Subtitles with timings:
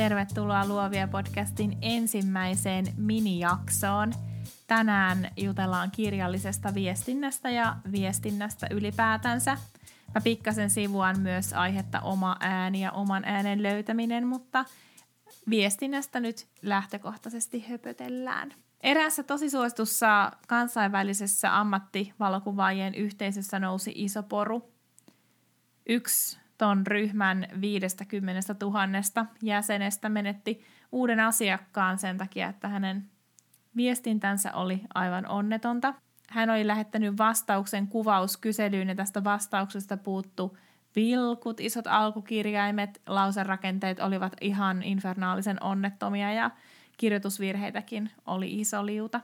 [0.00, 4.12] Tervetuloa Luovia podcastin ensimmäiseen minijaksoon.
[4.66, 9.58] Tänään jutellaan kirjallisesta viestinnästä ja viestinnästä ylipäätänsä.
[10.14, 14.64] Mä pikkasen sivuan myös aihetta oma ääni ja oman äänen löytäminen, mutta
[15.50, 18.54] viestinnästä nyt lähtökohtaisesti höpötellään.
[18.80, 24.72] Eräässä tosi suositussa kansainvälisessä ammattivalokuvaajien yhteisössä nousi iso poru.
[25.88, 33.10] Yksi ton ryhmän 50 000 jäsenestä menetti uuden asiakkaan sen takia, että hänen
[33.76, 35.94] viestintänsä oli aivan onnetonta.
[36.30, 40.56] Hän oli lähettänyt vastauksen kuvauskyselyyn ja tästä vastauksesta puuttu
[40.96, 46.50] vilkut, isot alkukirjaimet, lauserakenteet olivat ihan infernaalisen onnettomia ja
[46.96, 49.20] kirjoitusvirheitäkin oli iso liuta.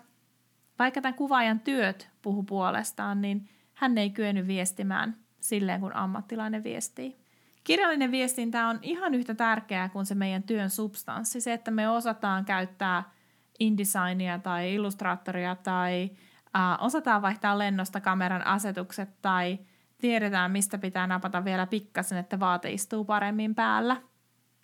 [0.78, 7.25] Vaikka tämän kuvaajan työt puhu puolestaan, niin hän ei kyennyt viestimään silleen, kun ammattilainen viestii.
[7.66, 11.40] Kirjallinen viestintä on ihan yhtä tärkeää kuin se meidän työn substanssi.
[11.40, 13.10] Se, että me osataan käyttää
[13.58, 16.10] InDesignia tai Illustratoria tai
[16.56, 19.58] äh, osataan vaihtaa lennosta kameran asetukset tai
[19.98, 23.96] tiedetään, mistä pitää napata vielä pikkasen, että vaate istuu paremmin päällä.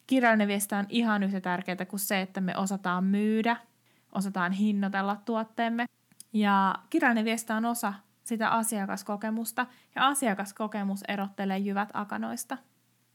[0.06, 3.56] Kirjallinen viestintä on ihan yhtä tärkeää kuin se, että me osataan myydä,
[4.12, 5.86] osataan hinnoitella tuotteemme.
[6.32, 7.94] Ja kirjallinen viestintä on osa
[8.24, 12.58] sitä asiakaskokemusta, ja asiakaskokemus erottelee jyvät akanoista–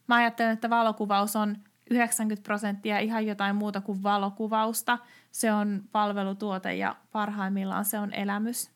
[0.08, 1.58] Mä ajattelen, että valokuvaus on
[1.91, 4.97] 90 prosenttia ihan jotain muuta kuin valokuvausta.
[5.31, 8.72] Se on palvelutuote ja parhaimmillaan se on elämys.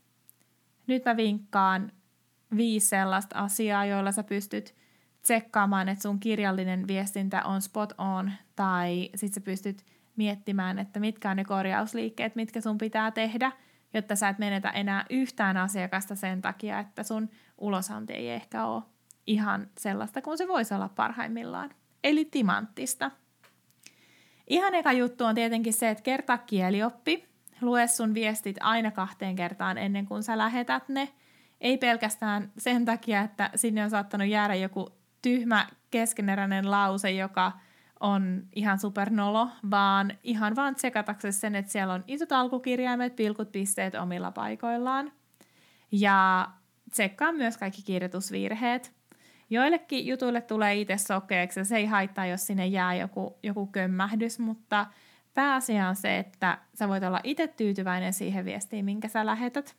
[0.88, 1.92] Nyt mä vinkkaan
[2.58, 4.76] viisi sellaista asiaa, joilla sä pystyt
[5.22, 11.30] tsekkaamaan, että sun kirjallinen viestintä on spot on, tai sit sä pystyt miettimään, että mitkä
[11.30, 13.52] on ne korjausliikkeet, mitkä sun pitää tehdä,
[13.94, 18.84] jotta sä et menetä enää yhtään asiakasta sen takia, että sun ulosanti ei ehkä ole
[19.28, 21.70] ihan sellaista kuin se voisi olla parhaimmillaan.
[22.04, 23.12] Eli timanttista.
[24.48, 27.26] Ihan eka juttu on tietenkin se, että kertaa kielioppi.
[27.62, 31.14] Lue sun viestit aina kahteen kertaan ennen kuin sä lähetät ne.
[31.62, 34.90] Ei pelkästään sen takia, että sinne on saattanut jäädä joku
[35.22, 37.52] tyhmä keskeneräinen lause, joka
[38.00, 43.96] on ihan supernolo, vaan ihan vaan tsekataksesi sen, että siellä on isot alkukirjaimet, pilkut, pisteet
[43.96, 45.12] omilla paikoillaan.
[45.92, 46.48] Ja
[46.92, 49.01] tsekkaa myös kaikki kirjoitusvirheet.
[49.52, 54.40] Joillekin jutuille tulee itse sokeeksi ja se ei haittaa, jos sinne jää joku, joku kömmähdys,
[54.40, 54.86] mutta
[55.34, 59.76] pääasia on se, että sä voit olla itse tyytyväinen siihen viestiin, minkä sä lähetät.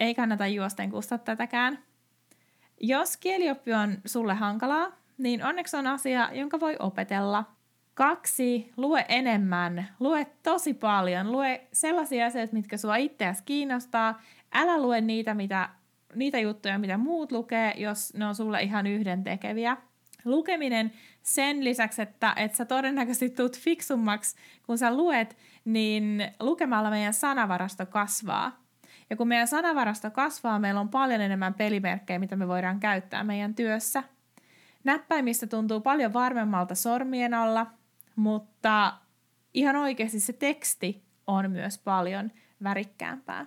[0.00, 1.78] Ei kannata juosten kustaa tätäkään.
[2.80, 7.44] Jos kielioppi on sulle hankalaa, niin onneksi on asia, jonka voi opetella.
[7.94, 14.20] Kaksi, lue enemmän, lue tosi paljon, lue sellaisia asioita, mitkä sua itseäsi kiinnostaa.
[14.54, 15.68] Älä lue niitä, mitä
[16.14, 19.76] niitä juttuja, mitä muut lukee, jos ne on sulle ihan yhden tekeviä.
[20.24, 27.14] Lukeminen sen lisäksi, että, että sä todennäköisesti tulet fiksummaksi, kun sä luet, niin lukemalla meidän
[27.14, 28.60] sanavarasto kasvaa.
[29.10, 33.54] Ja kun meidän sanavarasto kasvaa, meillä on paljon enemmän pelimerkkejä, mitä me voidaan käyttää meidän
[33.54, 34.02] työssä.
[34.84, 37.66] Näppäimistä tuntuu paljon varmemmalta sormien alla,
[38.16, 38.92] mutta
[39.54, 42.30] ihan oikeasti se teksti on myös paljon
[42.62, 43.46] värikkäämpää.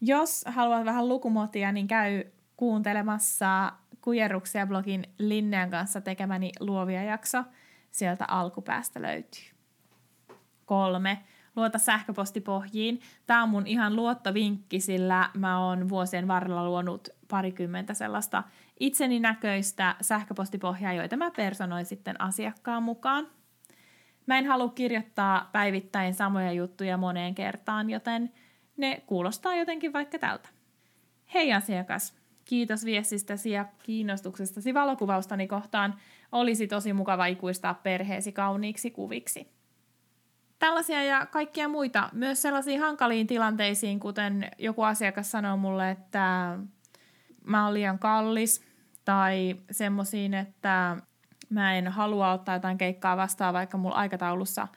[0.00, 2.24] Jos haluat vähän lukumotia, niin käy
[2.56, 7.44] kuuntelemassa Kujerruksia blogin Linnean kanssa tekemäni luovia jakso.
[7.90, 9.44] Sieltä alkupäästä löytyy.
[10.64, 11.18] Kolme.
[11.56, 13.00] Luota sähköpostipohjiin.
[13.26, 18.42] Tämä on mun ihan luottovinkki, sillä mä oon vuosien varrella luonut parikymmentä sellaista
[18.80, 23.26] itseni näköistä sähköpostipohjaa, joita mä personoin sitten asiakkaan mukaan.
[24.26, 28.30] Mä en halua kirjoittaa päivittäin samoja juttuja moneen kertaan, joten–
[28.78, 30.48] ne kuulostaa jotenkin vaikka tältä.
[31.34, 32.14] Hei asiakas,
[32.44, 35.94] kiitos viestistäsi ja kiinnostuksestasi valokuvaustani kohtaan.
[36.32, 39.48] Olisi tosi mukava ikuistaa perheesi kauniiksi kuviksi.
[40.58, 46.58] Tällaisia ja kaikkia muita, myös sellaisiin hankaliin tilanteisiin, kuten joku asiakas sanoo mulle, että
[47.44, 48.68] mä oon liian kallis,
[49.04, 50.96] tai semmoisiin, että
[51.50, 54.68] mä en halua ottaa jotain keikkaa vastaan, vaikka mulla aikataulussa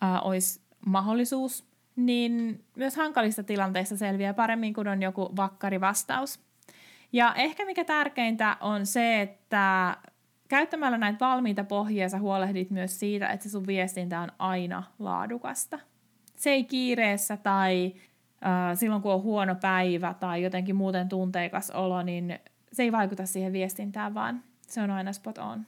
[0.00, 1.69] ää, olisi mahdollisuus
[2.06, 6.40] niin myös hankalissa tilanteissa selviää paremmin, kun on joku vakkari vastaus.
[7.12, 9.96] Ja ehkä mikä tärkeintä on se, että
[10.48, 15.78] käyttämällä näitä valmiita pohjia sä huolehdit myös siitä, että se sun viestintä on aina laadukasta.
[16.36, 17.94] Se ei kiireessä tai
[18.46, 22.38] äh, silloin kun on huono päivä tai jotenkin muuten tunteikas olo, niin
[22.72, 25.66] se ei vaikuta siihen viestintään, vaan se on aina spot on.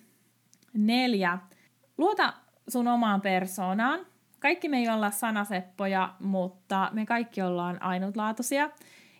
[0.74, 1.38] Neljä.
[1.98, 2.32] Luota
[2.68, 4.00] sun omaan persoonaan.
[4.42, 8.70] Kaikki me ei olla sanaseppoja, mutta me kaikki ollaan ainutlaatuisia.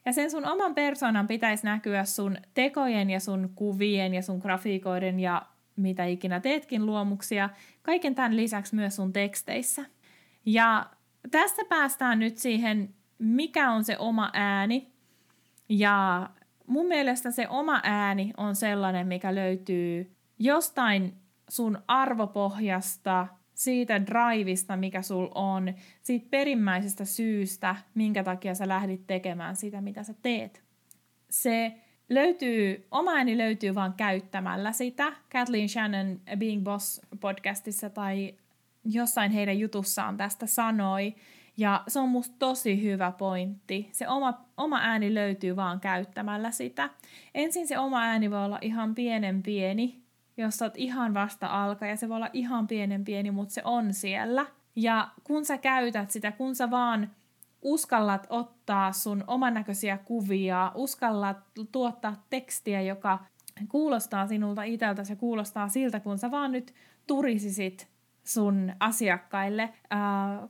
[0.05, 5.21] Ja sen sun oman persoonan pitäisi näkyä sun tekojen ja sun kuvien ja sun grafiikoiden
[5.21, 5.43] ja
[5.77, 7.51] mitä ikinä teetkin luomuksia,
[7.83, 9.85] kaiken tämän lisäksi myös sun teksteissä.
[10.47, 10.87] Ja
[11.31, 14.93] tässä päästään nyt siihen, mikä on se oma ääni.
[15.69, 16.29] Ja
[16.67, 21.15] mun mielestä se oma ääni on sellainen, mikä löytyy jostain
[21.49, 23.27] sun arvopohjasta,
[23.65, 30.03] siitä drivista, mikä sul on, siitä perimmäisestä syystä, minkä takia sä lähdit tekemään sitä, mitä
[30.03, 30.63] sä teet.
[31.31, 31.73] Se
[32.09, 35.13] löytyy, oma ääni löytyy vaan käyttämällä sitä.
[35.33, 38.35] Kathleen Shannon Being Boss podcastissa tai
[38.85, 41.15] jossain heidän jutussaan tästä sanoi,
[41.57, 43.89] ja se on musta tosi hyvä pointti.
[43.93, 46.91] Se oma, oma ääni löytyy vaan käyttämällä sitä.
[47.35, 50.02] Ensin se oma ääni voi olla ihan pienen pieni,
[50.37, 53.63] jos sä oot ihan vasta alka ja se voi olla ihan pienen pieni, mutta se
[53.65, 54.47] on siellä.
[54.77, 57.11] Ja kun sä käytät sitä, kun sä vaan
[57.63, 61.37] uskallat ottaa sun oman näköisiä kuvia, uskallat
[61.73, 63.19] tuottaa tekstiä, joka
[63.69, 66.75] kuulostaa sinulta itseltä, se kuulostaa siltä, kun sä vaan nyt
[67.07, 67.89] turisisit
[68.25, 69.63] sun asiakkaille.
[69.63, 70.01] Äh,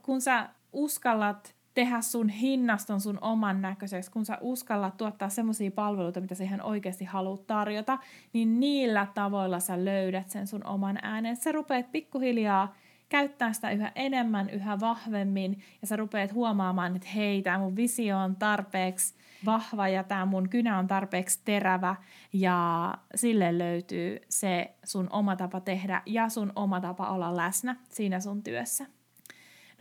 [0.03, 6.21] kun sä uskallat tehdä sun hinnaston sun oman näköiseksi, kun sä uskallat tuottaa semmoisia palveluita,
[6.21, 7.99] mitä sä ihan oikeasti haluat tarjota,
[8.33, 11.37] niin niillä tavoilla sä löydät sen sun oman äänen.
[11.37, 12.75] Sä rupeat pikkuhiljaa
[13.09, 18.19] käyttää sitä yhä enemmän, yhä vahvemmin, ja sä rupeat huomaamaan, että hei, tämä mun visio
[18.19, 19.15] on tarpeeksi
[19.45, 21.97] vahva ja tämä mun kynä on tarpeeksi terävä,
[22.33, 28.21] ja sille löytyy se sun oma tapa tehdä ja sun oma tapa olla läsnä siinä
[28.21, 28.87] sun työssä.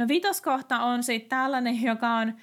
[0.01, 2.33] No vitoskohta on sitten tällainen, joka on ö,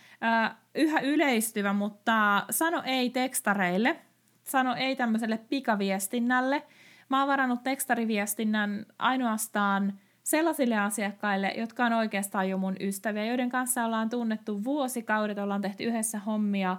[0.74, 3.96] yhä yleistyvä, mutta sano ei tekstareille,
[4.44, 6.62] sano ei tämmöiselle pikaviestinnälle.
[7.08, 13.84] Mä oon varannut tekstariviestinnän ainoastaan sellaisille asiakkaille, jotka on oikeastaan jo mun ystäviä, joiden kanssa
[13.84, 16.76] ollaan tunnettu vuosikaudet, ollaan tehty yhdessä hommia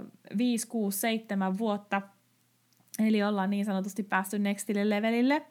[0.00, 0.06] ö,
[0.38, 2.02] 5, 6, 7 vuotta,
[2.98, 5.42] eli ollaan niin sanotusti päästy nextille levelille–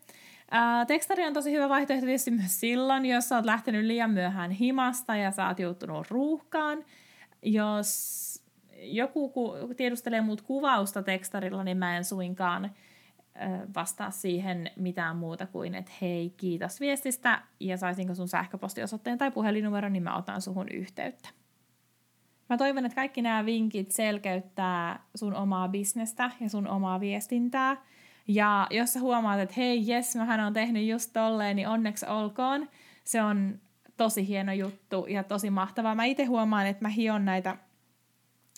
[0.51, 5.15] Ää, tekstari on tosi hyvä vaihtoehto tietysti myös silloin, jos olet lähtenyt liian myöhään himasta
[5.15, 6.86] ja sä oot joutunut ruuhkaan.
[7.42, 8.44] Jos
[8.77, 9.33] joku
[9.77, 12.71] tiedustelee muut kuvausta tekstarilla, niin mä en suinkaan
[13.75, 19.94] vastaa siihen mitään muuta kuin, että hei, kiitos viestistä ja saisinko sun sähköpostiosoitteen tai puhelinnumeron,
[19.94, 21.30] niin mä otan suhun yhteyttä.
[22.50, 27.77] Mä toivon, että kaikki nämä vinkit selkeyttää sun omaa bisnestä ja sun omaa viestintää–
[28.27, 32.69] ja jos sä huomaat, että hei, jes, mähän on tehnyt just tolleen, niin onneksi olkoon.
[33.04, 33.60] Se on
[33.98, 35.95] tosi hieno juttu ja tosi mahtavaa.
[35.95, 37.57] Mä itse huomaan, että mä hion näitä,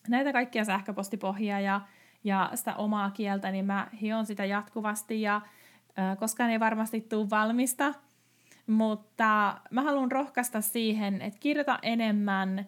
[0.07, 1.81] näitä kaikkia sähköpostipohjia ja,
[2.23, 5.35] ja sitä omaa kieltä, niin mä hion sitä jatkuvasti ja
[5.99, 7.93] äh, koskaan ei varmasti tule valmista.
[8.67, 12.67] Mutta mä haluan rohkaista siihen, että kirjoita enemmän,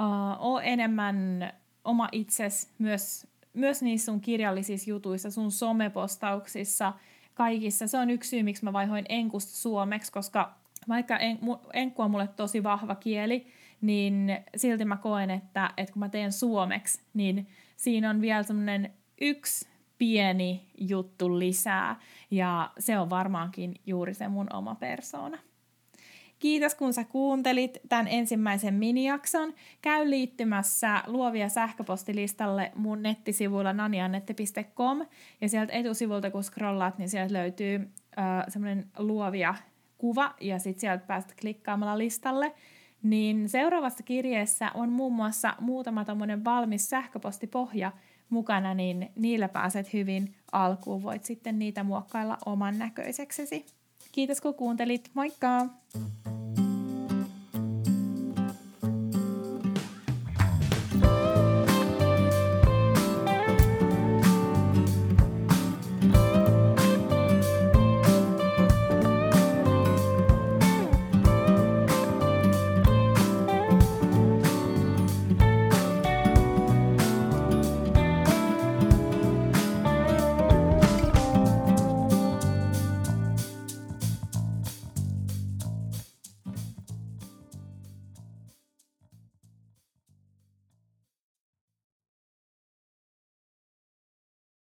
[0.00, 1.52] uh, oo enemmän
[1.84, 6.92] oma itses myös myös niissä sun kirjallisissa jutuissa, sun somepostauksissa,
[7.34, 7.86] kaikissa.
[7.86, 10.54] Se on yksi syy, miksi mä vaihoin enkusta suomeksi, koska
[10.88, 11.38] vaikka en,
[11.72, 13.46] enkku on mulle tosi vahva kieli,
[13.80, 18.92] niin silti mä koen, että, että kun mä teen suomeksi, niin siinä on vielä semmoinen
[19.20, 19.68] yksi
[19.98, 25.38] pieni juttu lisää, ja se on varmaankin juuri se mun oma persoona.
[26.42, 29.54] Kiitos kun sä kuuntelit tämän ensimmäisen minijakson.
[29.82, 35.06] Käy liittymässä luovia sähköpostilistalle mun nettisivuilla naniannette.com
[35.40, 37.74] ja sieltä etusivulta kun scrollaat, niin sieltä löytyy
[38.18, 39.54] äh, semmoinen luovia
[39.98, 42.54] kuva ja sitten sieltä päästä klikkaamalla listalle.
[43.02, 47.92] Niin seuraavassa kirjeessä on muun muassa muutama tämmöinen valmis sähköpostipohja
[48.30, 51.02] mukana, niin niillä pääset hyvin alkuun.
[51.02, 53.66] Voit sitten niitä muokkailla oman näköiseksesi.
[54.12, 55.10] Kiitos kun kuuntelit.
[55.14, 55.68] Moikka!